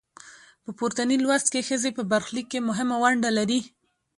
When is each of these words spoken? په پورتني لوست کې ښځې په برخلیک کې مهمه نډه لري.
په 0.63 0.71
پورتني 0.77 1.17
لوست 1.23 1.47
کې 1.53 1.65
ښځې 1.67 1.89
په 1.97 2.03
برخلیک 2.11 2.47
کې 2.51 2.59
مهمه 2.69 2.95
نډه 3.13 3.31
لري. 3.37 3.59